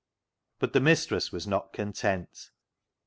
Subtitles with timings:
[0.57, 2.49] But the mistress was not content.